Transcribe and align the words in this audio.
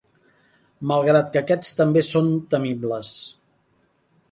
Malgrat 0.91 1.29
que 1.35 1.41
aquests 1.43 1.77
també 1.81 2.03
són 2.09 2.33
temibles. 2.55 3.13